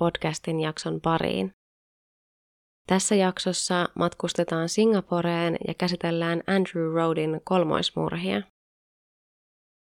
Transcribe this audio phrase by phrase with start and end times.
[0.00, 1.52] podcastin jakson pariin.
[2.86, 8.42] Tässä jaksossa matkustetaan Singaporeen ja käsitellään Andrew Roadin kolmoismurhia.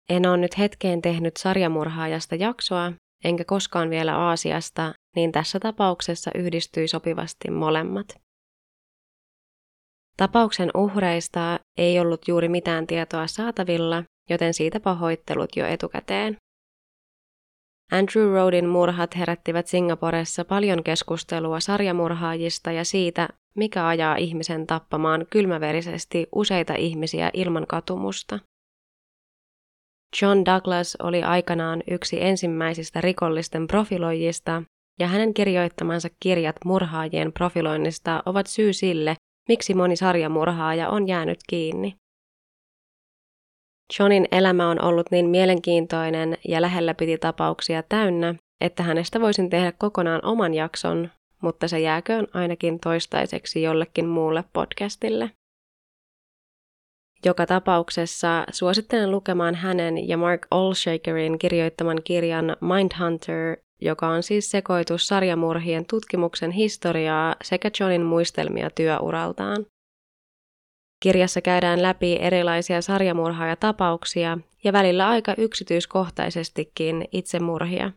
[0.09, 2.93] En ole nyt hetkeen tehnyt sarjamurhaajasta jaksoa,
[3.23, 8.07] enkä koskaan vielä Aasiasta, niin tässä tapauksessa yhdistyi sopivasti molemmat.
[10.17, 16.37] Tapauksen uhreista ei ollut juuri mitään tietoa saatavilla, joten siitä pahoittelut jo etukäteen.
[17.91, 26.27] Andrew Roadin murhat herättivät Singaporessa paljon keskustelua sarjamurhaajista ja siitä, mikä ajaa ihmisen tappamaan kylmäverisesti
[26.35, 28.39] useita ihmisiä ilman katumusta.
[30.21, 34.63] John Douglas oli aikanaan yksi ensimmäisistä rikollisten profiloijista,
[34.99, 39.15] ja hänen kirjoittamansa kirjat murhaajien profiloinnista ovat syy sille,
[39.49, 41.95] miksi moni sarjamurhaaja on jäänyt kiinni.
[43.99, 49.71] Johnin elämä on ollut niin mielenkiintoinen ja lähellä piti tapauksia täynnä, että hänestä voisin tehdä
[49.71, 51.09] kokonaan oman jakson,
[51.41, 55.31] mutta se jääköön ainakin toistaiseksi jollekin muulle podcastille.
[57.25, 65.07] Joka tapauksessa suosittelen lukemaan hänen ja Mark Olshakerin kirjoittaman kirjan Mindhunter, joka on siis sekoitus
[65.07, 69.65] sarjamurhien tutkimuksen historiaa sekä Johnin muistelmia työuraltaan.
[70.99, 77.91] Kirjassa käydään läpi erilaisia sarjamurhaajatapauksia ja välillä aika yksityiskohtaisestikin itsemurhia.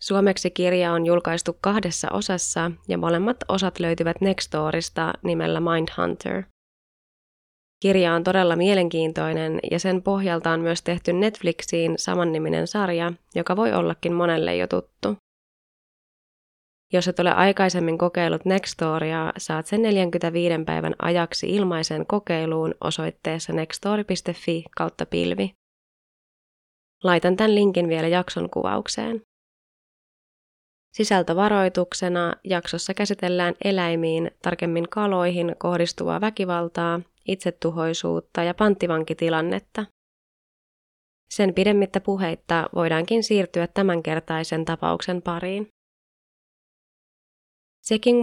[0.00, 6.42] Suomeksi kirja on julkaistu kahdessa osassa ja molemmat osat löytyvät Nextorista nimellä Mindhunter.
[7.82, 13.72] Kirja on todella mielenkiintoinen ja sen pohjalta on myös tehty Netflixiin samanniminen sarja, joka voi
[13.72, 15.16] ollakin monelle jo tuttu.
[16.92, 24.64] Jos et ole aikaisemmin kokeillut Nextoria, saat sen 45 päivän ajaksi ilmaisen kokeiluun osoitteessa nextori.fi
[24.76, 25.54] kautta pilvi.
[27.04, 29.22] Laitan tämän linkin vielä jakson kuvaukseen.
[30.92, 39.86] Sisältövaroituksena jaksossa käsitellään eläimiin, tarkemmin kaloihin, kohdistuvaa väkivaltaa, itsetuhoisuutta ja panttivankitilannetta.
[41.30, 45.68] Sen pidemmittä puheitta voidaankin siirtyä tämänkertaisen tapauksen pariin.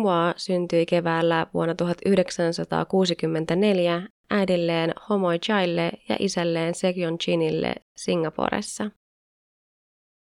[0.01, 8.91] Hua syntyi keväällä vuonna 1964 äidilleen Homoi Chaille ja isälleen Sekyon Chinille Singaporessa.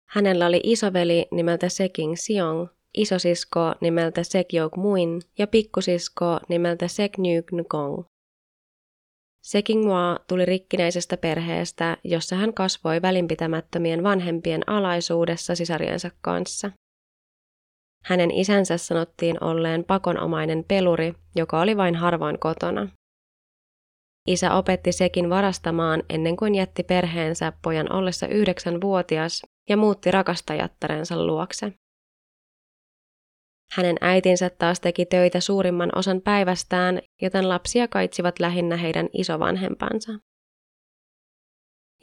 [0.08, 8.04] Hänellä oli isoveli nimeltä Seking Siong, isosisko nimeltä Sekyok Muin ja pikkusisko nimeltä Seknyk Nkong.
[9.42, 16.70] Sekingwa tuli rikkinäisestä perheestä, jossa hän kasvoi välinpitämättömien vanhempien alaisuudessa sisariensa kanssa.
[18.08, 22.88] Hänen isänsä sanottiin olleen pakonomainen peluri, joka oli vain harvoin kotona.
[24.26, 31.72] Isä opetti sekin varastamaan ennen kuin jätti perheensä pojan ollessa yhdeksänvuotias ja muutti rakastajattarensa luokse.
[33.72, 40.12] Hänen äitinsä taas teki töitä suurimman osan päivästään, joten lapsia kaitsivat lähinnä heidän isovanhempansa.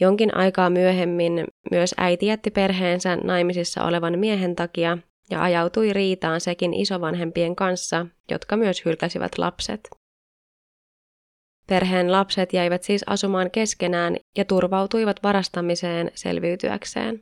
[0.02, 4.98] Jonkin aikaa myöhemmin myös äiti jätti perheensä naimisissa olevan miehen takia
[5.30, 9.90] ja ajautui riitaan sekin isovanhempien kanssa, jotka myös hylkäsivät lapset.
[11.68, 17.22] Perheen lapset jäivät siis asumaan keskenään ja turvautuivat varastamiseen selviytyäkseen.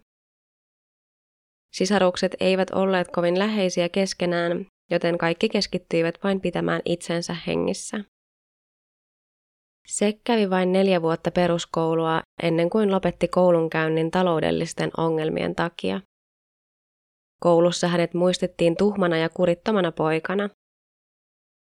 [1.74, 8.04] Sisarukset eivät olleet kovin läheisiä keskenään, joten kaikki keskittyivät vain pitämään itsensä hengissä.
[9.88, 16.02] Se kävi vain neljä vuotta peruskoulua ennen kuin lopetti koulunkäynnin taloudellisten ongelmien takia.
[17.40, 20.50] Koulussa hänet muistettiin tuhmana ja kurittomana poikana.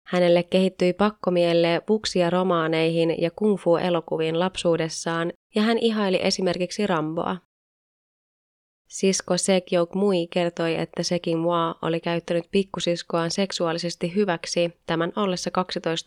[0.07, 7.37] Hänelle kehittyi pakkomielle buksia romaaneihin ja kung fu-elokuviin lapsuudessaan, ja hän ihaili esimerkiksi Ramboa.
[8.87, 15.51] Sisko Sekyok Mui kertoi, että Sekin Mua oli käyttänyt pikkusiskoaan seksuaalisesti hyväksi tämän ollessa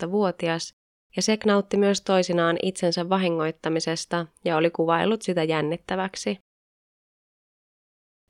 [0.06, 0.74] 12-vuotias,
[1.16, 6.38] ja Sek nautti myös toisinaan itsensä vahingoittamisesta ja oli kuvaillut sitä jännittäväksi.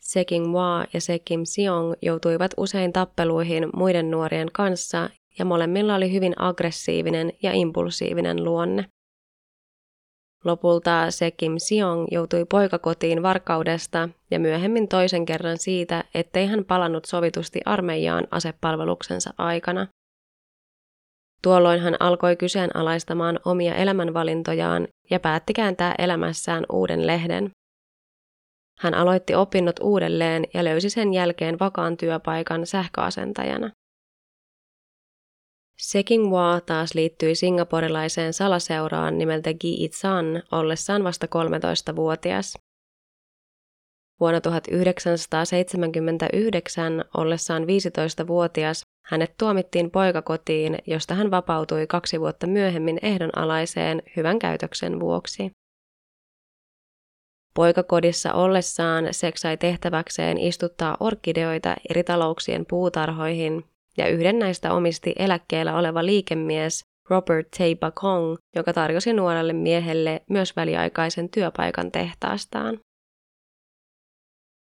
[0.04, 6.34] Seking Hua ja Sekim Siong joutuivat usein tappeluihin muiden nuorien kanssa ja molemmilla oli hyvin
[6.36, 8.84] aggressiivinen ja impulsiivinen luonne.
[10.44, 17.60] Lopulta Sekim Siong joutui poikakotiin varkaudesta ja myöhemmin toisen kerran siitä, ettei hän palannut sovitusti
[17.64, 19.86] armeijaan asepalveluksensa aikana.
[21.42, 27.50] Tuolloin hän alkoi kyseenalaistamaan omia elämänvalintojaan ja päätti kääntää elämässään uuden lehden.
[28.84, 33.70] Hän aloitti opinnot uudelleen ja löysi sen jälkeen vakaan työpaikan sähköasentajana.
[35.78, 42.58] Sekinghua taas liittyi singaporilaiseen salaseuraan nimeltä Gi San ollessaan vasta 13-vuotias.
[44.20, 54.38] Vuonna 1979 ollessaan 15-vuotias hänet tuomittiin poikakotiin, josta hän vapautui kaksi vuotta myöhemmin ehdonalaiseen hyvän
[54.38, 55.50] käytöksen vuoksi.
[57.54, 63.64] Poikakodissa ollessaan Sek sai tehtäväkseen istuttaa orkideoita eri talouksien puutarhoihin,
[63.96, 67.58] ja yhden näistä omisti eläkkeellä oleva liikemies Robert T.
[67.80, 72.80] Bakong, joka tarjosi nuorelle miehelle myös väliaikaisen työpaikan tehtaastaan.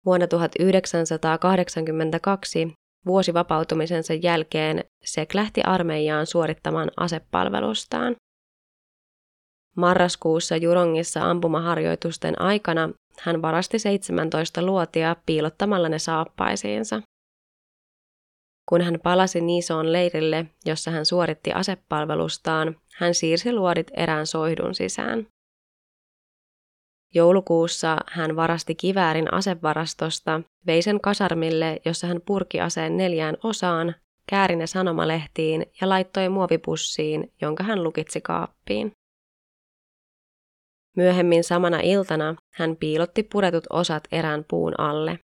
[0.05, 2.73] Vuonna 1982,
[3.05, 8.15] vuosi vapautumisensa jälkeen, Sek lähti armeijaan suorittamaan asepalvelustaan.
[9.79, 12.89] Marraskuussa Jurongissa ampumaharjoitusten aikana
[13.19, 17.01] hän varasti 17 luotia piilottamalla ne saappaisiinsa.
[18.69, 25.27] Kun hän palasi Niisoon leirille, jossa hän suoritti asepalvelustaan, hän siirsi luodit erään soihdun sisään.
[27.13, 33.95] Joulukuussa hän varasti kiväärin asevarastosta, vei sen kasarmille, jossa hän purki aseen neljään osaan,
[34.29, 38.91] kääri ne sanomalehtiin ja laittoi muovipussiin, jonka hän lukitsi kaappiin.
[40.97, 45.19] Myöhemmin samana iltana hän piilotti puretut osat erään puun alle.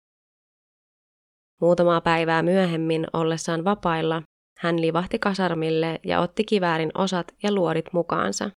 [1.60, 4.22] Muutamaa päivää myöhemmin ollessaan vapailla,
[4.58, 8.50] hän livahti kasarmille ja otti kiväärin osat ja luodit mukaansa.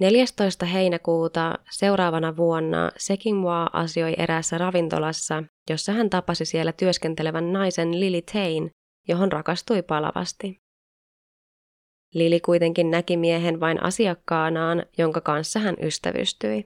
[0.00, 0.66] 14.
[0.66, 8.70] heinäkuuta seuraavana vuonna Sekingwa asioi eräässä ravintolassa, jossa hän tapasi siellä työskentelevän naisen Lily Tain,
[9.08, 10.65] johon rakastui palavasti.
[12.14, 16.64] Lili kuitenkin näki miehen vain asiakkaanaan, jonka kanssa hän ystävystyi.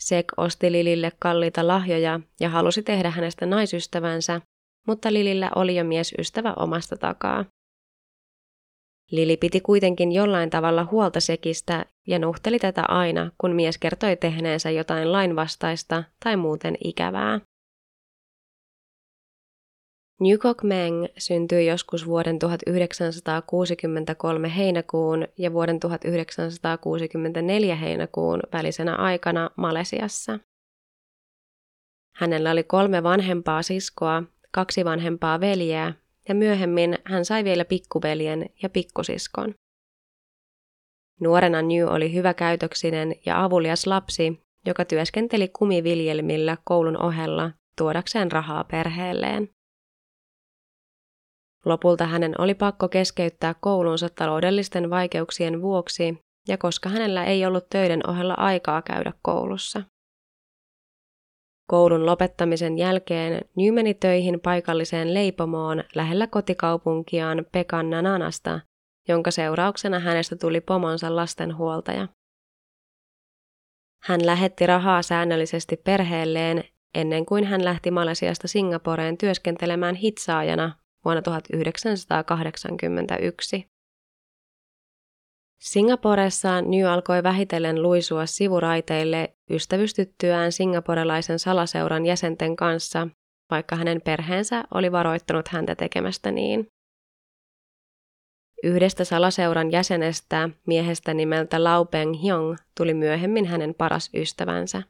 [0.00, 4.40] Sek osti Lilille kalliita lahjoja ja halusi tehdä hänestä naisystävänsä,
[4.86, 7.44] mutta Lilillä oli jo miesystävä omasta takaa.
[9.10, 14.70] Lili piti kuitenkin jollain tavalla huolta Sekistä ja nuhteli tätä aina, kun mies kertoi tehneensä
[14.70, 17.40] jotain lainvastaista tai muuten ikävää.
[20.22, 30.38] Newcock Meng syntyi joskus vuoden 1963 heinäkuun ja vuoden 1964 heinäkuun välisenä aikana Malesiassa.
[32.16, 35.94] Hänellä oli kolme vanhempaa siskoa, kaksi vanhempaa veljeä
[36.28, 39.54] ja myöhemmin hän sai vielä pikkuveljen ja pikkusiskon.
[41.20, 49.48] Nuorena New oli hyväkäytöksinen ja avulias lapsi, joka työskenteli kumiviljelmillä koulun ohella tuodakseen rahaa perheelleen.
[51.64, 56.18] Lopulta hänen oli pakko keskeyttää koulunsa taloudellisten vaikeuksien vuoksi
[56.48, 59.82] ja koska hänellä ei ollut töiden ohella aikaa käydä koulussa.
[61.70, 67.46] Koulun lopettamisen jälkeen New meni töihin paikalliseen leipomoon lähellä kotikaupunkiaan
[68.02, 68.60] Nanasta,
[69.08, 72.08] jonka seurauksena hänestä tuli pomonsa lastenhuoltaja.
[74.02, 76.64] Hän lähetti rahaa säännöllisesti perheelleen
[76.94, 83.72] ennen kuin hän lähti Malesiasta Singaporeen työskentelemään hitsaajana vuonna 1981.
[85.62, 93.08] Singaporessa New alkoi vähitellen luisua sivuraiteille ystävystyttyään singaporelaisen salaseuran jäsenten kanssa,
[93.50, 96.66] vaikka hänen perheensä oli varoittanut häntä tekemästä niin.
[98.62, 104.82] Yhdestä salaseuran jäsenestä, miehestä nimeltä Lau Peng Hyong, tuli myöhemmin hänen paras ystävänsä.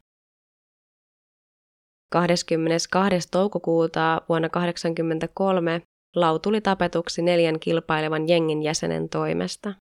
[2.11, 3.29] 22.
[3.31, 5.81] toukokuuta vuonna 1983
[6.15, 9.73] Lau tuli tapetuksi neljän kilpailevan jengin jäsenen toimesta.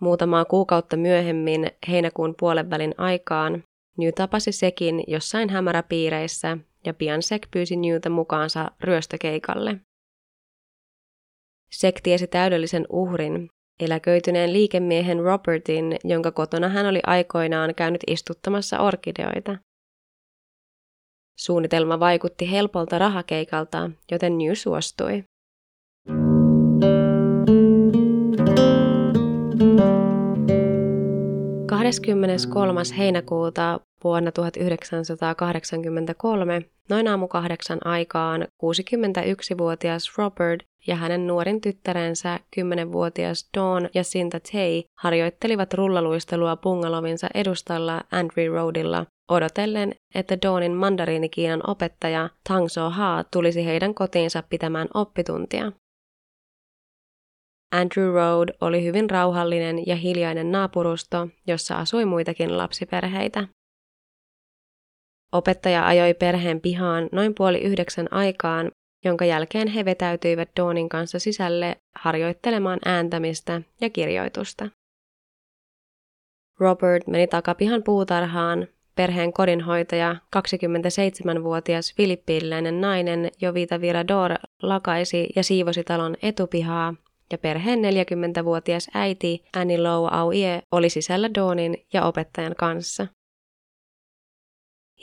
[0.00, 3.62] Muutamaa kuukautta myöhemmin, heinäkuun puolenvälin aikaan,
[3.98, 9.80] New tapasi Sekin jossain hämäräpiireissä ja pian Sek pyysi Newtä mukaansa ryöstökeikalle.
[11.70, 13.48] Sek tiesi täydellisen uhrin,
[13.80, 19.56] eläköityneen liikemiehen Robertin, jonka kotona hän oli aikoinaan käynyt istuttamassa orkideoita.
[21.38, 25.24] Suunnitelma vaikutti helpolta rahakeikalta, joten New suostui.
[31.66, 32.80] 23.
[32.98, 43.88] heinäkuuta vuonna 1983 noin aamu kahdeksan aikaan 61-vuotias Robert ja hänen nuorin tyttärensä 10-vuotias Dawn
[43.94, 52.68] ja Sinta Tay harjoittelivat rullaluistelua bungalovinsa edustalla Andrew Roadilla odotellen, että Dawnin mandariinikiinan opettaja Tang
[52.68, 55.72] So Ha tulisi heidän kotiinsa pitämään oppituntia.
[57.72, 63.48] Andrew Road oli hyvin rauhallinen ja hiljainen naapurusto, jossa asui muitakin lapsiperheitä.
[65.32, 68.70] Opettaja ajoi perheen pihaan noin puoli yhdeksän aikaan,
[69.04, 74.68] jonka jälkeen he vetäytyivät Dawnin kanssa sisälle harjoittelemaan ääntämistä ja kirjoitusta.
[76.60, 78.68] Robert meni takapihan puutarhaan,
[78.98, 84.30] perheen kodinhoitaja, 27-vuotias filippiiniläinen nainen Jovita Virador
[84.62, 86.94] lakaisi ja siivosi talon etupihaa,
[87.32, 93.06] ja perheen 40-vuotias äiti Annie Lou Auie oli sisällä Doonin ja opettajan kanssa.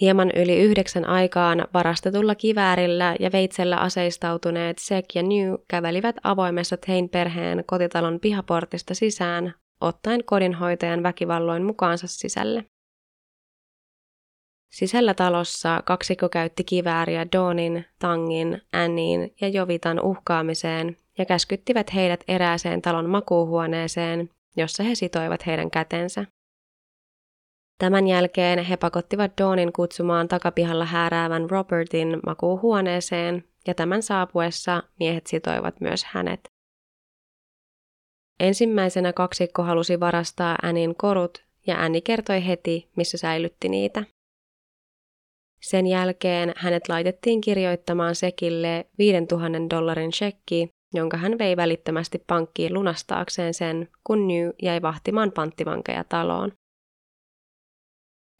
[0.01, 7.09] Hieman yli yhdeksän aikaan varastetulla kiväärillä ja veitsellä aseistautuneet Sek ja New kävelivät avoimessa Tein
[7.09, 12.65] perheen kotitalon pihaportista sisään, ottaen kodinhoitajan väkivalloin mukaansa sisälle.
[14.71, 22.81] Sisällä talossa kaksikko käytti kivääriä Doonin, Tangin, Annin ja Jovitan uhkaamiseen ja käskyttivät heidät erääseen
[22.81, 26.25] talon makuuhuoneeseen, jossa he sitoivat heidän kätensä.
[27.77, 35.81] Tämän jälkeen he pakottivat Dawnin kutsumaan takapihalla hääräävän Robertin makuuhuoneeseen, ja tämän saapuessa miehet sitoivat
[35.81, 36.39] myös hänet.
[38.39, 44.03] Ensimmäisenä kaksikko halusi varastaa Annin korut, ja Anni kertoi heti, missä säilytti niitä.
[45.65, 53.53] Sen jälkeen hänet laitettiin kirjoittamaan Sekille 5000 dollarin shekki, jonka hän vei välittömästi pankkiin lunastaakseen
[53.53, 56.51] sen, kun New jäi vahtimaan panttivankeja taloon.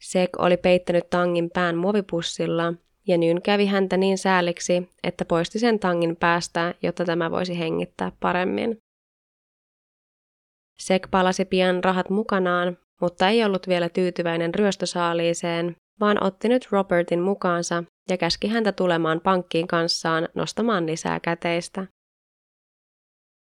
[0.03, 2.73] Sek oli peittänyt tangin pään muovipussilla,
[3.07, 8.11] ja Nyn kävi häntä niin sääliksi, että poisti sen tangin päästä, jotta tämä voisi hengittää
[8.19, 8.77] paremmin.
[10.79, 17.21] Sek palasi pian rahat mukanaan, mutta ei ollut vielä tyytyväinen ryöstösaaliiseen, vaan otti nyt Robertin
[17.21, 21.87] mukaansa ja käski häntä tulemaan pankkiin kanssaan nostamaan lisää käteistä.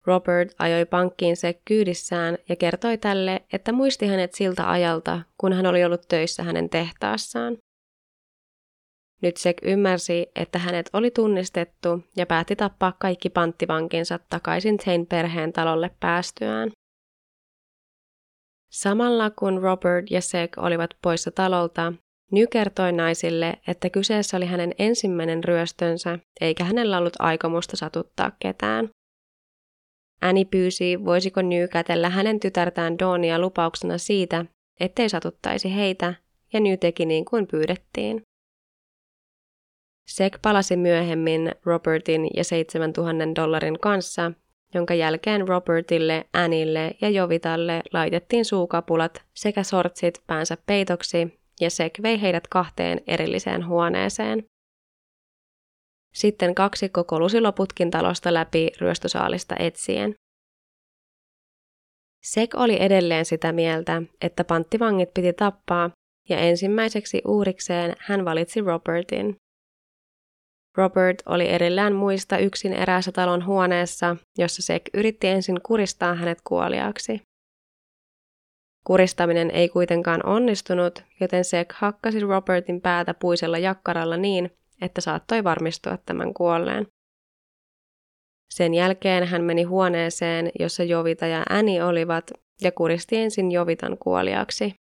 [0.06, 5.66] Robert ajoi pankkiin se kyydissään ja kertoi tälle, että muisti hänet siltä ajalta, kun hän
[5.66, 7.58] oli ollut töissä hänen tehtaassaan.
[9.22, 15.54] Nyt Sek ymmärsi, että hänet oli tunnistettu ja päätti tappaa kaikki panttivankinsa takaisin Tain perheen
[15.54, 16.72] talolle päästyään.
[18.72, 21.94] Samalla kun Robert ja Sek olivat poissa talolta,
[22.32, 28.90] Ny kertoi naisille, että kyseessä oli hänen ensimmäinen ryöstönsä, eikä hänellä ollut aikomusta satuttaa ketään.
[30.24, 34.46] Äni pyysi, voisiko New kätellä hänen tytärtään Dawnia lupauksena siitä,
[34.80, 36.14] ettei satuttaisi heitä,
[36.54, 38.22] ja New teki niin kuin pyydettiin.
[40.10, 44.32] Sek palasi myöhemmin Robertin ja 7000 dollarin kanssa,
[44.74, 52.22] jonka jälkeen Robertille, Anille ja Jovitalle laitettiin suukapulat sekä sortsit päänsä peitoksi, ja Sek vei
[52.22, 54.44] heidät kahteen erilliseen huoneeseen.
[56.14, 60.14] Sitten kaksikko kolusi loputkin talosta läpi ryöstösaalista etsien.
[62.24, 65.90] Sek oli edelleen sitä mieltä, että panttivangit piti tappaa,
[66.30, 69.36] ja ensimmäiseksi uurikseen hän valitsi Robertin.
[70.78, 77.22] Robert oli erillään muista yksin eräässä talon huoneessa, jossa Sek yritti ensin kuristaa hänet kuoliaaksi.
[78.84, 85.98] Kuristaminen ei kuitenkaan onnistunut, joten Sek hakkasi Robertin päätä puisella jakkaralla niin, että saattoi varmistua
[85.98, 86.88] tämän kuolleen.
[88.54, 92.32] Sen jälkeen hän meni huoneeseen, jossa Jovita ja Äni olivat,
[92.62, 94.74] ja kuristi ensin Jovitan kuoliaksi.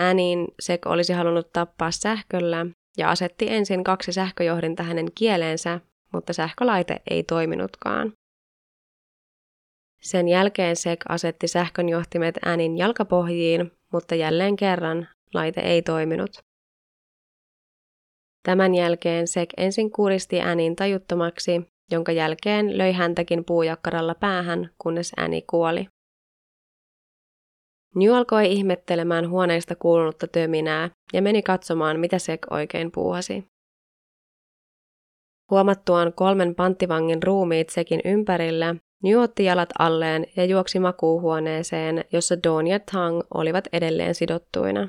[0.00, 2.66] Änin Sek olisi halunnut tappaa sähköllä
[2.98, 5.80] ja asetti ensin kaksi sähköjohdinta hänen kieleensä,
[6.12, 8.12] mutta sähkölaite ei toiminutkaan.
[10.02, 16.30] Sen jälkeen Sek asetti sähkönjohtimet Änin jalkapohjiin, mutta jälleen kerran laite ei toiminut.
[18.42, 25.42] Tämän jälkeen Sek ensin kuristi Änin tajuttomaksi, jonka jälkeen löi häntäkin puujakkaralla päähän, kunnes Äni
[25.42, 25.86] kuoli.
[27.94, 33.44] New alkoi ihmettelemään huoneista kuulunutta töminää ja meni katsomaan, mitä Sek oikein puuhasi.
[35.50, 42.66] Huomattuaan kolmen panttivangin ruumiit Sekin ympärillä, New otti jalat alleen ja juoksi makuuhuoneeseen, jossa Dawn
[42.66, 44.88] ja Tang olivat edelleen sidottuina.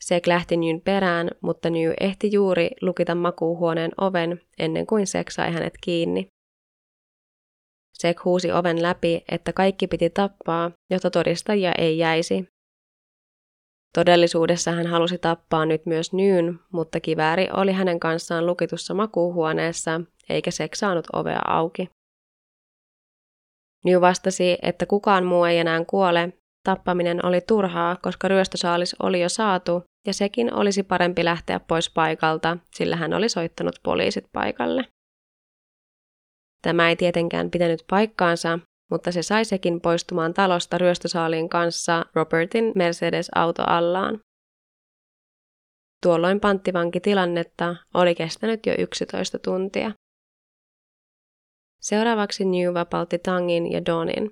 [0.00, 5.52] Sek lähti Nyn perään, mutta Ny ehti juuri lukita makuuhuoneen oven ennen kuin Sek sai
[5.52, 6.26] hänet kiinni.
[7.94, 12.48] Sek huusi oven läpi, että kaikki piti tappaa, jotta todistajia ei jäisi.
[13.94, 20.50] Todellisuudessa hän halusi tappaa nyt myös Nyyn, mutta kivääri oli hänen kanssaan lukitussa makuuhuoneessa, eikä
[20.50, 21.90] Sek saanut ovea auki.
[23.84, 26.32] New vastasi, että kukaan muu ei enää kuole,
[26.64, 32.56] tappaminen oli turhaa, koska ryöstösaalis oli jo saatu ja sekin olisi parempi lähteä pois paikalta,
[32.74, 34.84] sillä hän oli soittanut poliisit paikalle.
[36.62, 38.58] Tämä ei tietenkään pitänyt paikkaansa,
[38.90, 44.20] mutta se sai sekin poistumaan talosta ryöstösaalin kanssa Robertin Mercedes-auto allaan.
[46.02, 49.92] Tuolloin panttivankitilannetta oli kestänyt jo 11 tuntia.
[51.80, 54.30] Seuraavaksi New vapautti Tangin ja Donin.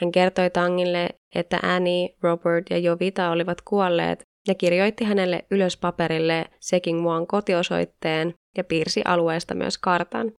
[0.00, 6.44] Hän kertoi Tangille, että Annie, Robert ja Jovita olivat kuolleet ja kirjoitti hänelle ylös paperille
[6.60, 10.32] Seking Muan kotiosoitteen ja piirsi alueesta myös kartan.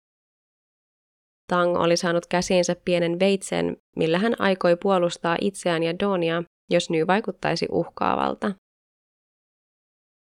[1.47, 7.07] Tang oli saanut käsiinsä pienen veitsen, millä hän aikoi puolustaa itseään ja Donia, jos Ny
[7.07, 8.51] vaikuttaisi uhkaavalta.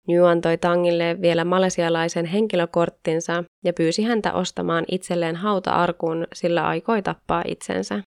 [0.09, 7.43] New antoi Tangille vielä malesialaisen henkilökorttinsa ja pyysi häntä ostamaan itselleen hauta-arkun, sillä aikoi tappaa
[7.47, 8.03] itsensä.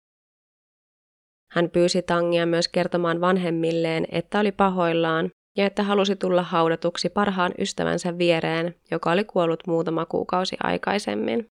[1.52, 7.52] Hän pyysi Tangia myös kertomaan vanhemmilleen, että oli pahoillaan ja että halusi tulla haudatuksi parhaan
[7.60, 11.46] ystävänsä viereen, joka oli kuollut muutama kuukausi aikaisemmin.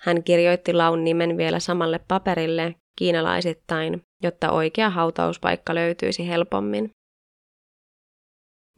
[0.00, 6.90] Hän kirjoitti laun nimen vielä samalle paperille kiinalaisittain, jotta oikea hautauspaikka löytyisi helpommin.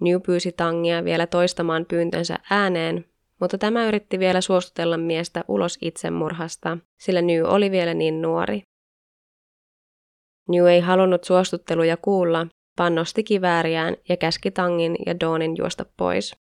[0.01, 3.05] New pyysi Tangia vielä toistamaan pyyntönsä ääneen,
[3.41, 8.63] mutta tämä yritti vielä suostutella miestä ulos itsemurhasta, sillä New oli vielä niin nuori.
[10.49, 12.47] New ei halunnut suostutteluja kuulla,
[12.79, 16.37] vaan nosti kivääriään ja käski Tangin ja Dawnin juosta pois.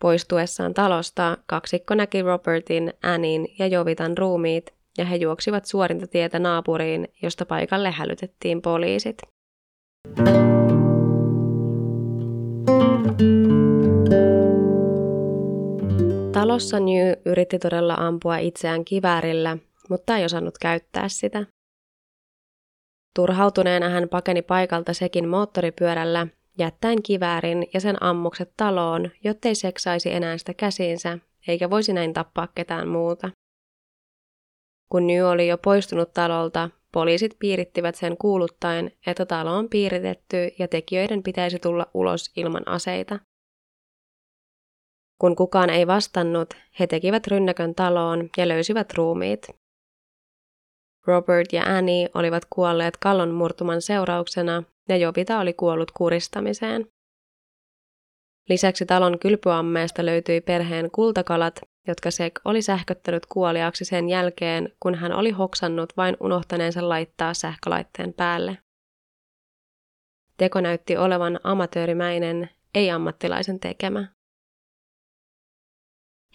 [0.00, 7.08] Poistuessaan talosta kaksikko näki Robertin, Annin ja Jovitan ruumiit ja he juoksivat suorinta tietä naapuriin,
[7.22, 9.16] josta paikalle hälytettiin poliisit.
[16.46, 19.58] Talossa New yritti todella ampua itseään kiväärillä,
[19.90, 21.46] mutta ei osannut käyttää sitä.
[23.16, 26.26] Turhautuneena hän pakeni paikalta sekin moottoripyörällä,
[26.58, 32.48] jättäen kiväärin ja sen ammukset taloon, jottei seksaisi enää sitä käsiinsä, eikä voisi näin tappaa
[32.54, 33.30] ketään muuta.
[34.88, 40.68] Kun New oli jo poistunut talolta, poliisit piirittivät sen kuuluttaen, että talo on piiritetty ja
[40.68, 43.18] tekijöiden pitäisi tulla ulos ilman aseita.
[45.18, 49.48] Kun kukaan ei vastannut, he tekivät rynnäkön taloon ja löysivät ruumiit.
[51.06, 56.86] Robert ja Annie olivat kuolleet kallon murtuman seurauksena ja Jovita oli kuollut kuristamiseen.
[58.48, 65.12] Lisäksi talon kylpyammeesta löytyi perheen kultakalat, jotka Sek oli sähköttänyt kuoliaksi sen jälkeen, kun hän
[65.12, 68.58] oli hoksannut vain unohtaneensa laittaa sähkölaitteen päälle.
[70.36, 74.15] Teko näytti olevan amatöörimäinen, ei ammattilaisen tekemä.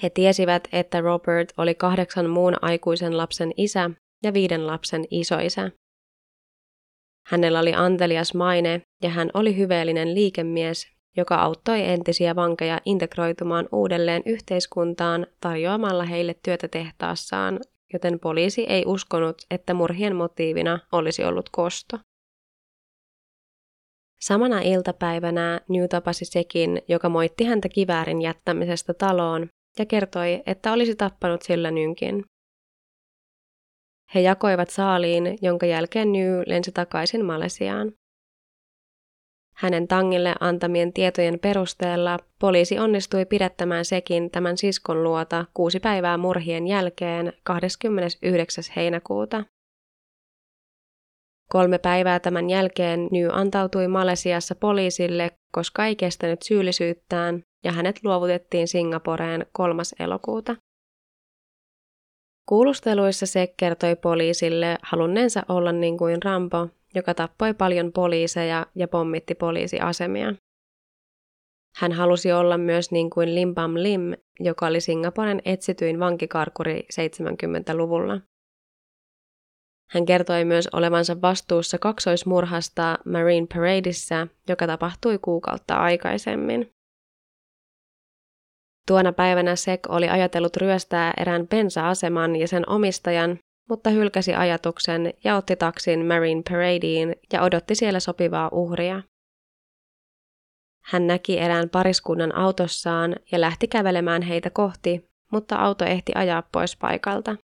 [0.04, 3.90] He tiesivät, että Robert oli kahdeksan muun aikuisen lapsen isä
[4.24, 5.72] ja viiden lapsen isoisä.
[7.28, 10.88] Hänellä oli antelias maine ja hän oli hyveellinen liikemies,
[11.18, 17.60] joka auttoi entisiä vankeja integroitumaan uudelleen yhteiskuntaan tarjoamalla heille työtä tehtaassaan,
[17.94, 22.00] joten poliisi ei uskonut, että murhien motiivina olisi ollut kosto.
[24.22, 29.48] Samana iltapäivänä New tapasi sekin, joka moitti häntä kiväärin jättämisestä taloon
[29.80, 32.24] ja kertoi, että olisi tappanut sillä nynkin.
[34.16, 37.92] He jakoivat saaliin, jonka jälkeen New lensi takaisin Malesiaan.
[39.56, 46.68] Hänen tangille antamien tietojen perusteella poliisi onnistui pidättämään sekin tämän siskon luota kuusi päivää murhien
[46.68, 48.64] jälkeen 29.
[48.76, 49.44] heinäkuuta.
[51.52, 58.68] Kolme päivää tämän jälkeen Ny antautui Malesiassa poliisille, koska ei kestänyt syyllisyyttään, ja hänet luovutettiin
[58.68, 59.84] Singaporeen 3.
[60.00, 60.56] elokuuta.
[62.50, 69.36] Kuulusteluissa se kertoi poliisille halunneensa olla niin kuin Rambo, joka tappoi paljon poliiseja ja pommitti
[69.36, 70.34] poliisiasemia.
[71.78, 78.31] Hän halusi olla myös niin kuin Lim Pam Lim, joka oli Singaporen etsityin vankikarkuri 70-luvulla.
[79.92, 86.72] Hän kertoi myös olevansa vastuussa kaksoismurhasta Marine Paradeissa, joka tapahtui kuukautta aikaisemmin.
[88.88, 95.36] Tuona päivänä Sek oli ajatellut ryöstää erään bensa-aseman ja sen omistajan, mutta hylkäsi ajatuksen ja
[95.36, 99.02] otti taksin Marine Paradeen ja odotti siellä sopivaa uhria.
[100.84, 106.78] Hän näki erään pariskunnan autossaan ja lähti kävelemään heitä kohti, mutta auto ehti ajaa pois
[106.78, 107.36] paikalta.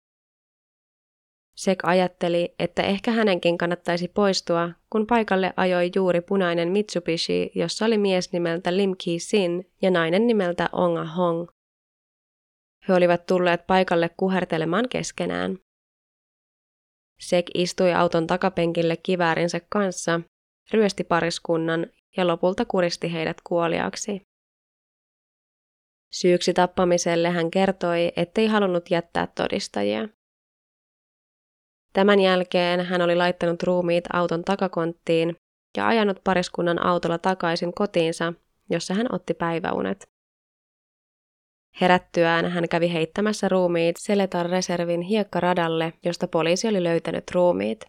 [1.57, 7.97] Sek ajatteli, että ehkä hänenkin kannattaisi poistua, kun paikalle ajoi juuri punainen Mitsubishi, jossa oli
[7.97, 11.47] mies nimeltä Lim Ki Sin ja nainen nimeltä Onga Hong.
[12.87, 15.57] He olivat tulleet paikalle kuhertelemaan keskenään.
[17.19, 20.21] Sek istui auton takapenkille kiväärinsä kanssa,
[20.73, 24.21] ryösti pariskunnan ja lopulta kuristi heidät kuoliaksi.
[26.13, 30.09] Syyksi tappamiselle hän kertoi, ettei halunnut jättää todistajia.
[31.93, 35.35] Tämän jälkeen hän oli laittanut ruumiit auton takakonttiin
[35.77, 38.33] ja ajanut pariskunnan autolla takaisin kotiinsa,
[38.69, 40.09] jossa hän otti päiväunet.
[41.81, 47.85] Herättyään hän kävi heittämässä ruumiit Seletar reservin hiekkaradalle, josta poliisi oli löytänyt ruumiit.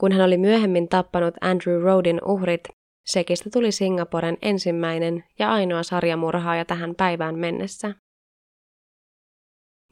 [0.00, 2.62] Kun hän oli myöhemmin tappanut Andrew Rodin uhrit,
[3.06, 7.94] Sekistä tuli Singaporen ensimmäinen ja ainoa sarjamurhaaja tähän päivään mennessä.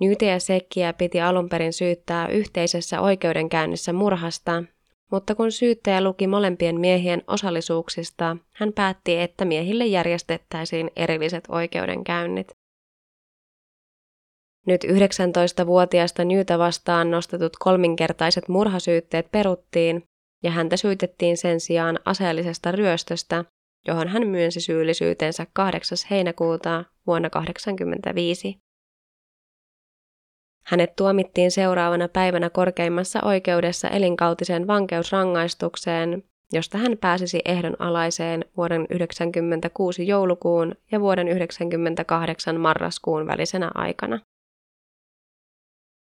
[0.03, 4.65] Nyyte ja Sekkiä piti alun perin syyttää yhteisessä oikeudenkäynnissä murhasta,
[5.11, 12.53] mutta kun syyttäjä luki molempien miehien osallisuuksista, hän päätti, että miehille järjestettäisiin erilliset oikeudenkäynnit.
[14.67, 20.03] Nyt 19-vuotiaasta Nyytä vastaan nostetut kolminkertaiset murhasyytteet peruttiin,
[20.43, 23.45] ja häntä syytettiin sen sijaan aseellisesta ryöstöstä,
[23.87, 25.99] johon hän myönsi syyllisyytensä 8.
[26.11, 28.59] heinäkuuta vuonna 1985.
[30.65, 36.23] Hänet tuomittiin seuraavana päivänä korkeimmassa oikeudessa elinkautiseen vankeusrangaistukseen,
[36.53, 44.21] josta hän pääsisi ehdonalaiseen vuoden 1996 joulukuun ja vuoden 1998 marraskuun välisenä aikana.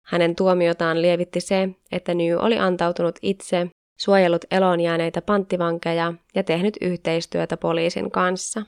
[0.07, 6.77] Hänen tuomiotaan lievitti se, että New oli antautunut itse, suojellut eloon jääneitä panttivankeja ja tehnyt
[6.81, 8.63] yhteistyötä poliisin kanssa.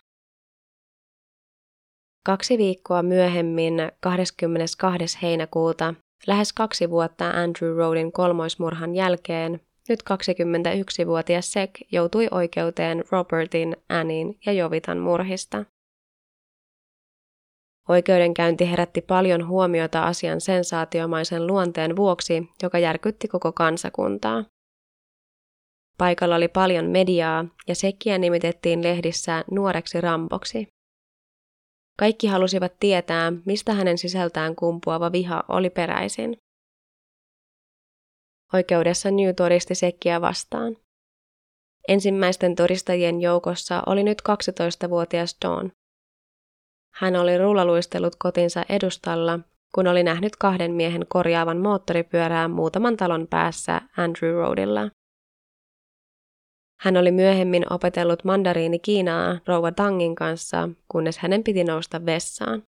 [2.25, 5.19] Kaksi viikkoa myöhemmin, 22.
[5.23, 5.95] heinäkuuta,
[6.27, 14.53] lähes kaksi vuotta Andrew Rodin kolmoismurhan jälkeen, nyt 21-vuotias Sek joutui oikeuteen Robertin, Annin ja
[14.53, 15.65] Jovitan murhista.
[17.89, 24.45] Oikeudenkäynti herätti paljon huomiota asian sensaatiomaisen luonteen vuoksi, joka järkytti koko kansakuntaa.
[25.99, 30.69] Paikalla oli paljon mediaa ja Sekkiä nimitettiin lehdissä nuoreksi rampoksi.
[31.99, 36.37] Kaikki halusivat tietää, mistä hänen sisältään kumpuava viha oli peräisin.
[38.53, 40.77] Oikeudessa New todisti Sekkiä vastaan.
[41.89, 45.71] Ensimmäisten todistajien joukossa oli nyt 12-vuotias Dawn.
[46.95, 49.41] Hän oli rullaluistellut kotinsa edustalla,
[49.75, 54.91] kun oli nähnyt kahden miehen korjaavan moottoripyörää muutaman talon päässä Andrew Roadilla.
[56.81, 62.63] Hän oli myöhemmin opetellut mandariini Kiinaa rouva Tangin kanssa, kunnes hänen piti nousta vessaan.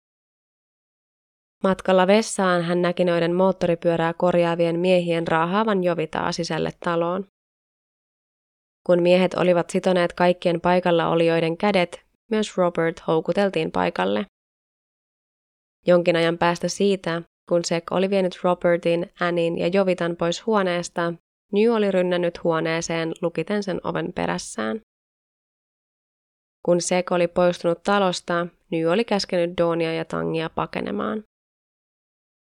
[1.65, 7.27] Matkalla vessaan hän näki noiden moottoripyörää korjaavien miehien raahaavan jovitaa sisälle taloon.
[8.87, 14.27] Kun miehet olivat sitoneet kaikkien paikalla olijoiden kädet, myös Robert houkuteltiin paikalle.
[15.87, 21.15] Jonkin ajan päästä siitä, kun Sek oli vienyt Robertin, Annin ja Jovitan pois huoneesta,
[21.53, 24.81] New oli rynnännyt huoneeseen lukiten sen oven perässään.
[26.63, 31.23] Kun Sek oli poistunut talosta, New oli käskenyt Dawnia ja Tangia pakenemaan.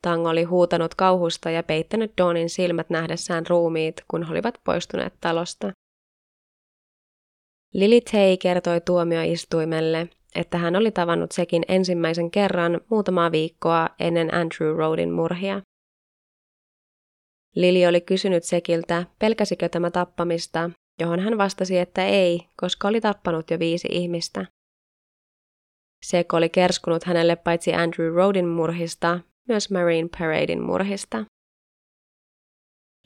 [0.03, 5.73] Tang oli huutanut kauhusta ja peittänyt Dawnin silmät nähdessään ruumiit, kun he olivat poistuneet talosta.
[7.75, 14.77] Lily Tay kertoi tuomioistuimelle, että hän oli tavannut Sekin ensimmäisen kerran muutamaa viikkoa ennen Andrew
[14.77, 15.63] Rodin murhia.
[17.57, 23.51] Lili oli kysynyt Sekiltä, pelkäsikö tämä tappamista, johon hän vastasi, että ei, koska oli tappanut
[23.51, 24.47] jo viisi ihmistä.
[26.07, 31.25] Sek oli kerskunut hänelle paitsi Andrew Rodin murhista, myös Marine Paradein murhista.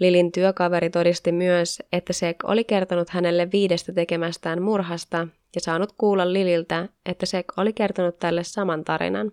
[0.01, 6.33] Lilin työkaveri todisti myös, että Sek oli kertonut hänelle viidestä tekemästään murhasta ja saanut kuulla
[6.33, 9.31] Lililtä, että Sek oli kertonut tälle saman tarinan.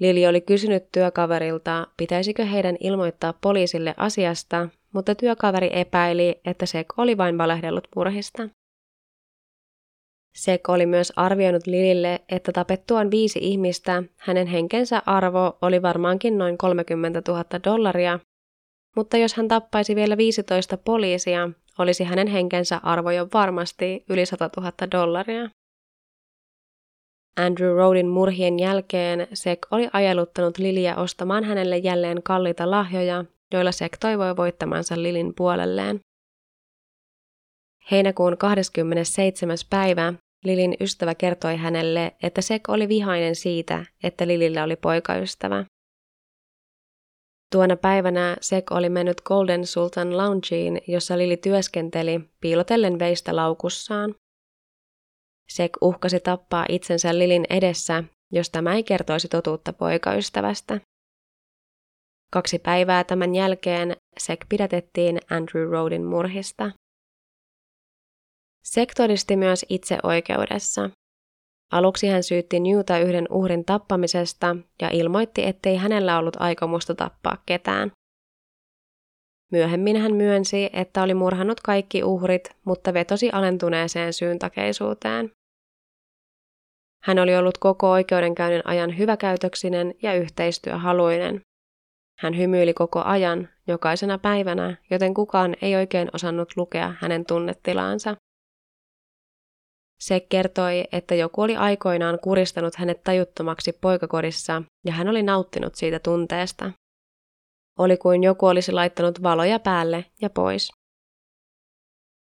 [0.00, 7.16] Lili oli kysynyt työkaverilta, pitäisikö heidän ilmoittaa poliisille asiasta, mutta työkaveri epäili, että Sek oli
[7.16, 8.48] vain valehdellut murhista.
[10.36, 16.58] Sek oli myös arvioinut Lilille, että tapettuaan viisi ihmistä hänen henkensä arvo oli varmaankin noin
[16.58, 18.20] 30 000 dollaria,
[18.96, 24.50] mutta jos hän tappaisi vielä 15 poliisia, olisi hänen henkensä arvo jo varmasti yli 100
[24.56, 25.50] 000 dollaria.
[27.36, 33.96] Andrew Rodin murhien jälkeen Sek oli ajeluttanut Liliä ostamaan hänelle jälleen kalliita lahjoja, joilla Sek
[34.00, 36.00] toivoi voittamansa Lilin puolelleen.
[37.90, 39.56] Heinäkuun 27.
[39.70, 40.12] päivä
[40.44, 45.64] Lilin ystävä kertoi hänelle, että Sek oli vihainen siitä, että Lilillä oli poikaystävä.
[47.52, 54.14] Tuona päivänä Sek oli mennyt Golden Sultan Loungeen, jossa Lili työskenteli, piilotellen veistä laukussaan.
[55.50, 60.80] Sek uhkasi tappaa itsensä Lilin edessä, jos tämä ei kertoisi totuutta poikaystävästä.
[62.32, 66.70] Kaksi päivää tämän jälkeen Sek pidätettiin Andrew Rodin murhista.
[68.64, 70.90] Sek todisti myös itse oikeudessa.
[71.72, 77.92] Aluksi hän syytti Newta yhden uhrin tappamisesta ja ilmoitti, ettei hänellä ollut aikomusta tappaa ketään.
[79.52, 85.30] Myöhemmin hän myönsi, että oli murhannut kaikki uhrit, mutta vetosi alentuneeseen syyntakeisuuteen.
[87.02, 91.40] Hän oli ollut koko oikeudenkäynnin ajan hyväkäytöksinen ja yhteistyöhaluinen.
[92.18, 98.16] Hän hymyili koko ajan, jokaisena päivänä, joten kukaan ei oikein osannut lukea hänen tunnetilaansa.
[100.00, 105.98] Se kertoi, että joku oli aikoinaan kuristanut hänet tajuttomaksi poikakodissa ja hän oli nauttinut siitä
[105.98, 106.70] tunteesta.
[107.78, 110.79] Oli kuin joku olisi laittanut valoja päälle ja pois.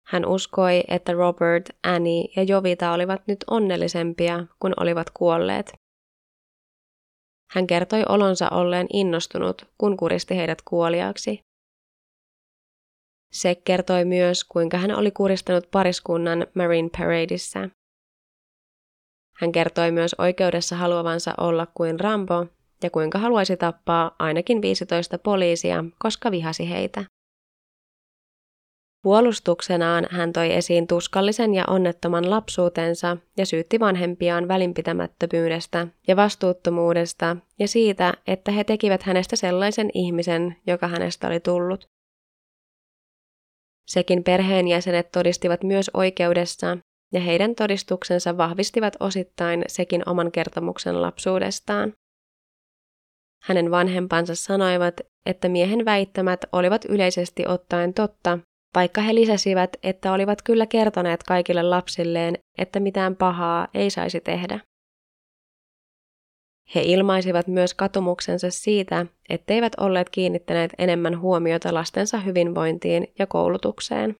[0.06, 5.72] Hän uskoi, että Robert, Annie ja Jovita olivat nyt onnellisempia, kun olivat kuolleet.
[7.52, 11.40] Hän kertoi olonsa olleen innostunut, kun kuristi heidät kuoliaaksi.
[13.32, 17.68] Se kertoi myös, kuinka hän oli kuristanut pariskunnan Marine Paradeissa.
[19.40, 22.46] Hän kertoi myös oikeudessa haluavansa olla kuin Rambo
[22.82, 27.04] ja kuinka haluaisi tappaa ainakin 15 poliisia, koska vihasi heitä.
[29.06, 37.68] Puolustuksenaan hän toi esiin tuskallisen ja onnettoman lapsuutensa ja syytti vanhempiaan välinpitämättömyydestä ja vastuuttomuudesta ja
[37.68, 41.88] siitä, että he tekivät hänestä sellaisen ihmisen, joka hänestä oli tullut.
[43.86, 46.78] Sekin perheenjäsenet todistivat myös oikeudessa,
[47.12, 51.92] ja heidän todistuksensa vahvistivat osittain sekin oman kertomuksen lapsuudestaan.
[53.42, 58.38] Hänen vanhempansa sanoivat, että miehen väittämät olivat yleisesti ottaen totta,
[58.76, 64.60] vaikka he lisäsivät, että olivat kyllä kertoneet kaikille lapsilleen, että mitään pahaa ei saisi tehdä.
[66.74, 74.14] He ilmaisivat myös katumuksensa siitä, etteivät olleet kiinnittäneet enemmän huomiota lastensa hyvinvointiin ja koulutukseen.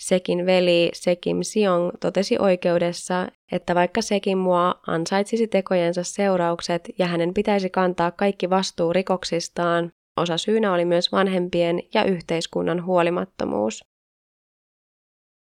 [0.00, 7.34] Sekin veli Sekim Siong totesi oikeudessa, että vaikka Sekin mua ansaitsisi tekojensa seuraukset ja hänen
[7.34, 13.84] pitäisi kantaa kaikki vastuu rikoksistaan, osa syynä oli myös vanhempien ja yhteiskunnan huolimattomuus.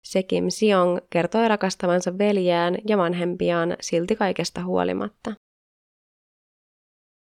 [0.04, 5.34] Sekim Siong kertoi rakastavansa veljään ja vanhempiaan silti kaikesta huolimatta.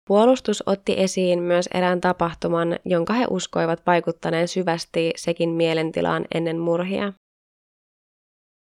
[0.08, 7.12] Puolustus otti esiin myös erään tapahtuman, jonka he uskoivat vaikuttaneen syvästi sekin mielentilaan ennen murhia.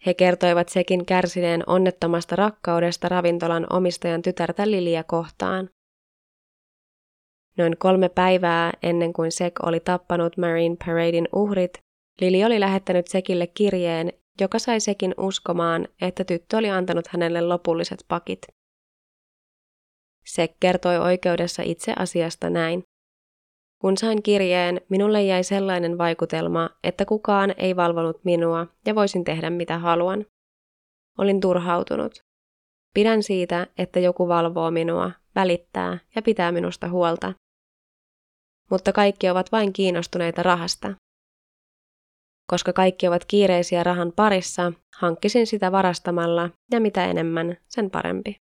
[0.06, 5.70] He kertoivat sekin kärsineen onnettomasta rakkaudesta ravintolan omistajan tytärtä Liliä kohtaan.
[7.58, 11.78] Noin kolme päivää ennen kuin Sek oli tappanut Marine Paradein uhrit,
[12.20, 18.04] Lili oli lähettänyt Sekille kirjeen, joka sai Sekin uskomaan, että tyttö oli antanut hänelle lopulliset
[18.08, 18.38] pakit.
[20.26, 22.82] Sek kertoi oikeudessa itse asiasta näin.
[23.80, 29.50] Kun sain kirjeen, minulle jäi sellainen vaikutelma, että kukaan ei valvonut minua ja voisin tehdä
[29.50, 30.26] mitä haluan.
[31.18, 32.20] Olin turhautunut.
[32.94, 37.34] Pidän siitä, että joku valvoo minua, välittää ja pitää minusta huolta.
[38.70, 40.94] Mutta kaikki ovat vain kiinnostuneita rahasta.
[42.50, 48.36] Koska kaikki ovat kiireisiä rahan parissa, hankkisin sitä varastamalla ja mitä enemmän, sen parempi.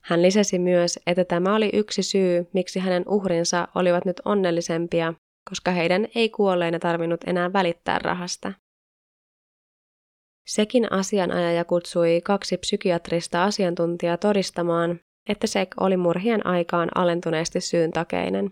[0.00, 5.14] Hän lisäsi myös, että tämä oli yksi syy, miksi hänen uhrinsa olivat nyt onnellisempia,
[5.50, 8.52] koska heidän ei kuolleina tarvinnut enää välittää rahasta.
[10.48, 18.50] Sekin asianajaja kutsui kaksi psykiatrista asiantuntijaa todistamaan, että Sek oli murhien aikaan alentuneesti syyntakeinen.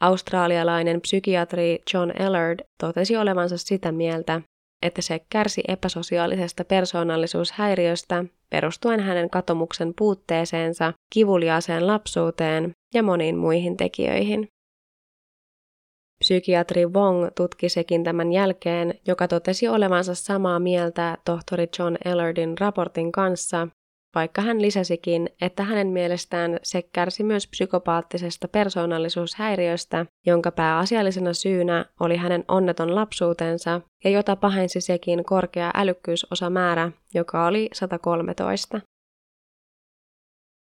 [0.00, 4.40] Australialainen psykiatri John Ellard totesi olevansa sitä mieltä,
[4.82, 14.48] että se kärsi epäsosiaalisesta persoonallisuushäiriöstä perustuen hänen katomuksen puutteeseensa, kivuliaaseen lapsuuteen ja moniin muihin tekijöihin.
[16.18, 23.12] Psykiatri Wong tutki sekin tämän jälkeen, joka totesi olevansa samaa mieltä tohtori John Ellardin raportin
[23.12, 23.68] kanssa
[24.14, 32.16] vaikka hän lisäsikin, että hänen mielestään se kärsi myös psykopaattisesta persoonallisuushäiriöstä, jonka pääasiallisena syynä oli
[32.16, 38.80] hänen onneton lapsuutensa ja jota pahensi sekin korkea älykkyysosamäärä, joka oli 113.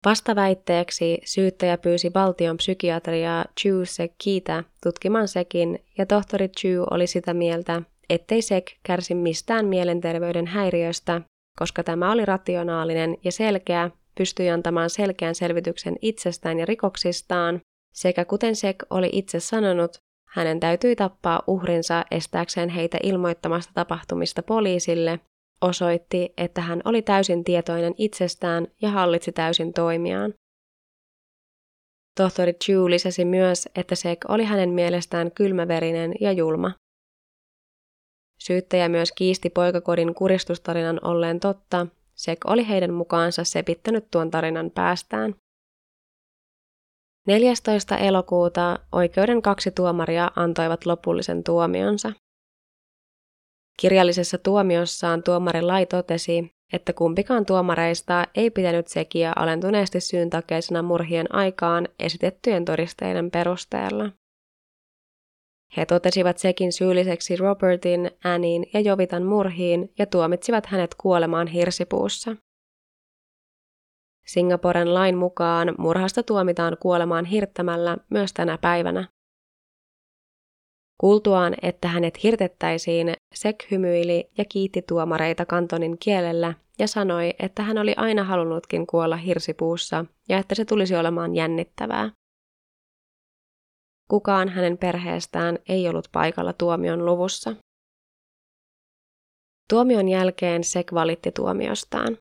[0.06, 7.82] Vastaväitteeksi syyttäjä pyysi valtion psykiatria Chu Sekita tutkimaan sekin, ja tohtori Chu oli sitä mieltä,
[8.10, 11.22] ettei Sek kärsi mistään mielenterveyden häiriöstä,
[11.60, 17.62] koska tämä oli rationaalinen ja selkeä, pystyi antamaan selkeän selvityksen itsestään ja rikoksistaan,
[17.94, 25.20] sekä kuten Sek oli itse sanonut, hänen täytyi tappaa uhrinsa estääkseen heitä ilmoittamasta tapahtumista poliisille,
[25.62, 30.34] osoitti, että hän oli täysin tietoinen itsestään ja hallitsi täysin toimiaan.
[32.18, 36.72] Tohtori Chu lisäsi myös, että Sek oli hänen mielestään kylmäverinen ja julma.
[38.42, 45.36] Syyttäjä myös kiisti poikakodin kuristustarinan olleen totta, Sek oli heidän mukaansa sepittänyt tuon tarinan päästään.
[47.28, 47.98] 14.
[47.98, 52.12] elokuuta oikeuden kaksi tuomaria antoivat lopullisen tuomionsa.
[53.82, 61.88] Kirjallisessa tuomiossaan tuomari Lai totesi, että kumpikaan tuomareista ei pitänyt sekiä alentuneesti syyntakeisena murhien aikaan
[62.00, 64.10] esitettyjen todisteiden perusteella.
[65.78, 72.36] He totesivat sekin syylliseksi Robertin, Annin ja Jovitan murhiin ja tuomitsivat hänet kuolemaan hirsipuussa.
[74.26, 79.08] Singaporen lain mukaan murhasta tuomitaan kuolemaan hirttämällä myös tänä päivänä.
[80.98, 87.78] Kuultuaan, että hänet hirtettäisiin, Sek hymyili ja kiitti tuomareita kantonin kielellä ja sanoi, että hän
[87.78, 92.10] oli aina halunnutkin kuolla hirsipuussa ja että se tulisi olemaan jännittävää.
[94.12, 97.56] Kukaan hänen perheestään ei ollut paikalla tuomion luvussa.
[99.70, 102.18] Tuomion jälkeen Sek valitti tuomiostaan.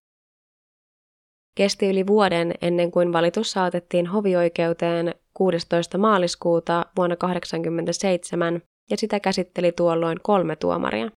[1.56, 5.98] Kesti yli vuoden ennen kuin valitus saatettiin hovioikeuteen 16.
[5.98, 11.10] maaliskuuta vuonna 1987 ja sitä käsitteli tuolloin kolme tuomaria.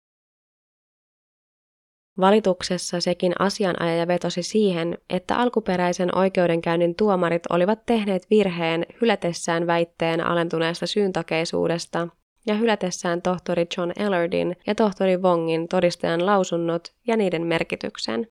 [2.20, 10.86] Valituksessa sekin asianajaja vetosi siihen, että alkuperäisen oikeudenkäynnin tuomarit olivat tehneet virheen hylätessään väitteen alentuneesta
[10.86, 12.08] syyntakeisuudesta
[12.46, 18.26] ja hylätessään tohtori John Ellardin ja tohtori Wongin todistajan lausunnot ja niiden merkityksen.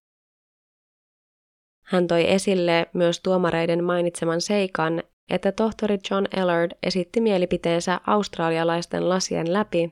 [1.85, 9.53] Hän toi esille myös tuomareiden mainitseman seikan, että tohtori John Ellard esitti mielipiteensä australialaisten lasien
[9.53, 9.91] läpi,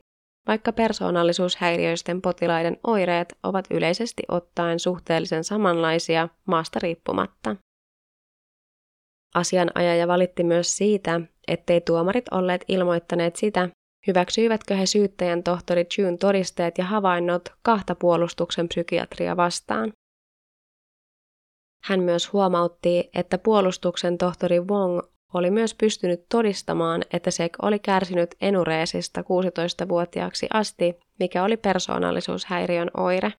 [0.50, 7.56] vaikka persoonallisuushäiriöisten potilaiden oireet ovat yleisesti ottaen suhteellisen samanlaisia maasta riippumatta.
[9.36, 13.70] Asianajaja valitti myös siitä, ettei tuomarit olleet ilmoittaneet sitä,
[14.08, 19.94] hyväksyivätkö he syyttäjän tohtori June todisteet ja havainnot kahta puolustuksen psykiatria vastaan.
[21.84, 25.02] Hän myös huomautti, että puolustuksen tohtori Wong
[25.34, 33.34] oli myös pystynyt todistamaan, että Sek oli kärsinyt enureesista 16-vuotiaaksi asti, mikä oli persoonallisuushäiriön oire.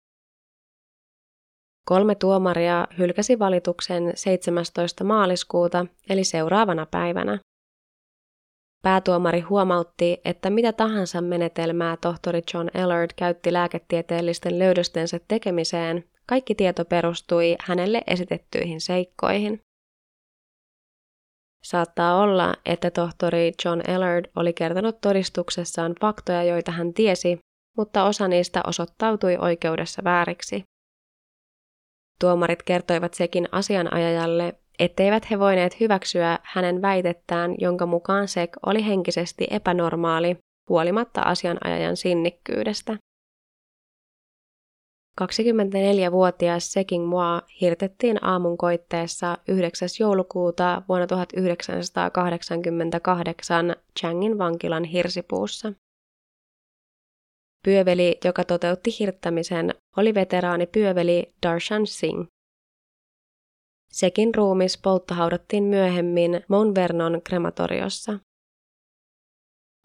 [1.86, 5.04] Kolme tuomaria hylkäsi valituksen 17.
[5.04, 7.38] maaliskuuta, eli seuraavana päivänä.
[8.82, 16.84] Päätuomari huomautti, että mitä tahansa menetelmää tohtori John Ellard käytti lääketieteellisten löydöstensä tekemiseen, kaikki tieto
[16.84, 19.60] perustui hänelle esitettyihin seikkoihin.
[21.64, 27.38] Saattaa olla, että tohtori John Ellard oli kertonut todistuksessaan faktoja, joita hän tiesi,
[27.76, 30.62] mutta osa niistä osoittautui oikeudessa vääriksi.
[32.20, 39.46] Tuomarit kertoivat sekin asianajajalle, etteivät he voineet hyväksyä hänen väitettään, jonka mukaan Sek oli henkisesti
[39.50, 40.36] epänormaali,
[40.68, 42.96] huolimatta asianajajan sinnikkyydestä.
[45.20, 49.88] 24-vuotias Seking Moa hirtettiin aamun koitteessa 9.
[50.00, 55.72] joulukuuta vuonna 1988 Changin vankilan hirsipuussa.
[57.64, 62.28] Pyöveli, joka toteutti hirttämisen, oli veteraani pyöveli Darshan Singh.
[63.92, 68.18] Sekin ruumis polttohaudattiin myöhemmin Mount Vernon krematoriossa.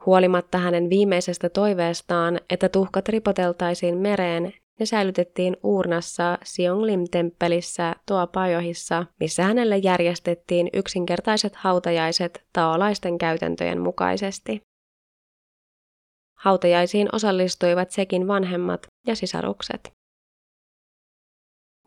[0.06, 9.78] Huolimatta hänen viimeisestä toiveestaan, että tuhkat ripoteltaisiin mereen, ne säilytettiin uurnassa Sionglim-temppelissä Toapajohissa, missä hänelle
[9.78, 14.62] järjestettiin yksinkertaiset hautajaiset taolaisten käytäntöjen mukaisesti.
[16.38, 19.92] Hautajaisiin osallistuivat sekin vanhemmat ja sisarukset.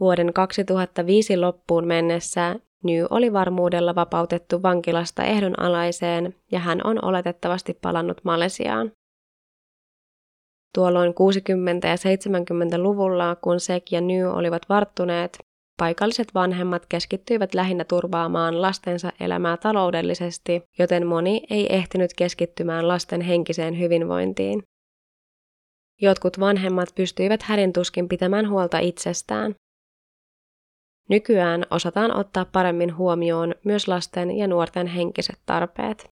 [0.00, 8.24] Vuoden 2005 loppuun mennessä New oli varmuudella vapautettu vankilasta ehdonalaiseen ja hän on oletettavasti palannut
[8.24, 8.92] Malesiaan.
[10.74, 11.14] Tuolloin 60-
[11.88, 15.38] ja 70-luvulla, kun Sek ja New olivat varttuneet,
[15.78, 23.78] paikalliset vanhemmat keskittyivät lähinnä turvaamaan lastensa elämää taloudellisesti, joten moni ei ehtinyt keskittymään lasten henkiseen
[23.78, 24.62] hyvinvointiin.
[26.00, 29.54] Jotkut vanhemmat pystyivät hädintuskin pitämään huolta itsestään.
[31.08, 36.17] Nykyään osataan ottaa paremmin huomioon myös lasten ja nuorten henkiset tarpeet.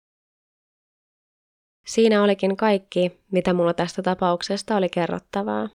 [1.89, 5.69] Siinä olikin kaikki, mitä mulla tästä tapauksesta oli kerrottavaa.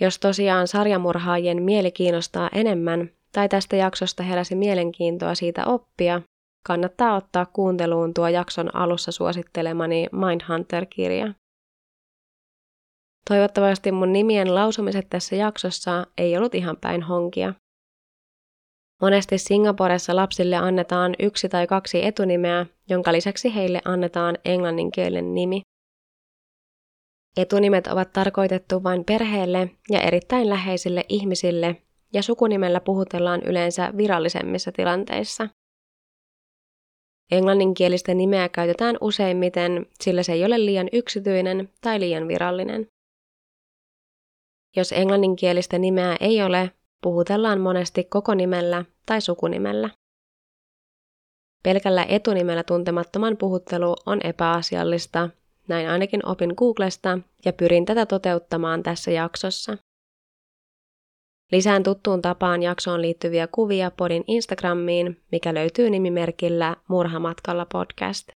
[0.00, 6.22] Jos tosiaan sarjamurhaajien mieli kiinnostaa enemmän tai tästä jaksosta heräsi mielenkiintoa siitä oppia,
[6.66, 11.34] kannattaa ottaa kuunteluun tuo jakson alussa suosittelemani Mindhunter-kirja.
[13.28, 17.54] Toivottavasti mun nimien lausumiset tässä jaksossa ei ollut ihan päin honkia.
[19.00, 25.62] Monesti Singaporessa lapsille annetaan yksi tai kaksi etunimeä, jonka lisäksi heille annetaan englanninkielinen nimi.
[27.36, 31.76] Etunimet ovat tarkoitettu vain perheelle ja erittäin läheisille ihmisille,
[32.12, 35.48] ja sukunimellä puhutellaan yleensä virallisemmissa tilanteissa.
[37.30, 42.86] Englanninkielistä nimeä käytetään useimmiten, sillä se ei ole liian yksityinen tai liian virallinen.
[44.76, 46.70] Jos englanninkielistä nimeä ei ole,
[47.02, 49.90] puhutellaan monesti koko nimellä tai sukunimellä.
[51.62, 55.28] Pelkällä etunimellä tuntemattoman puhuttelu on epäasiallista,
[55.68, 59.76] näin ainakin opin Googlesta ja pyrin tätä toteuttamaan tässä jaksossa.
[61.52, 68.28] Lisään tuttuun tapaan jaksoon liittyviä kuvia podin Instagramiin, mikä löytyy nimimerkillä Murhamatkalla podcast.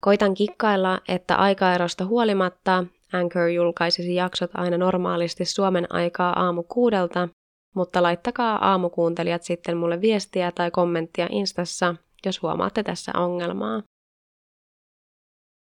[0.00, 7.28] Koitan kikkailla, että aikaerosta huolimatta Anchor julkaisisi jaksot aina normaalisti Suomen aikaa aamu kuudelta,
[7.74, 11.94] mutta laittakaa aamukuuntelijat sitten mulle viestiä tai kommenttia Instassa,
[12.26, 13.82] jos huomaatte tässä ongelmaa.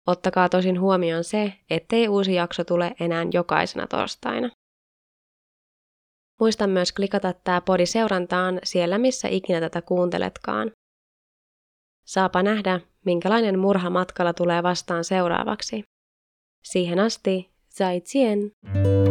[0.08, 4.50] Ottakaa tosin huomioon se, ettei uusi jakso tule enää jokaisena torstaina.
[6.40, 10.72] Muista myös klikata tämä podi seurantaan siellä, missä ikinä tätä kuunteletkaan.
[12.06, 15.84] Saapa nähdä, minkälainen murha matkalla tulee vastaan seuraavaksi.
[16.64, 19.11] Siihen asti, 再见。